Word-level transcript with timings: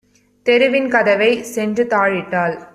தெருவின் 0.43 0.87
கதவைச் 0.87 1.45
சென்றுதாழ் 1.55 2.15
இட்டாள். 2.17 2.67